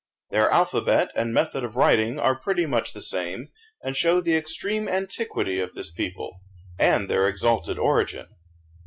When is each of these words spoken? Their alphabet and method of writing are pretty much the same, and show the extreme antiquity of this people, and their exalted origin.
Their 0.31 0.49
alphabet 0.49 1.11
and 1.13 1.31
method 1.31 1.63
of 1.63 1.75
writing 1.75 2.17
are 2.19 2.33
pretty 2.33 2.65
much 2.65 2.93
the 2.93 3.01
same, 3.03 3.49
and 3.83 3.95
show 3.95 4.19
the 4.19 4.35
extreme 4.35 4.89
antiquity 4.89 5.59
of 5.59 5.75
this 5.75 5.91
people, 5.91 6.39
and 6.79 7.07
their 7.07 7.27
exalted 7.29 7.77
origin. 7.77 8.25